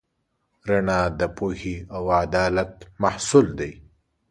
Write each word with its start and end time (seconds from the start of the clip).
رڼا 0.69 1.01
د 1.19 1.21
پوهې 1.37 1.75
او 1.95 2.03
عدالت 2.23 2.73
محصول 3.03 3.47
دی. 3.59 3.71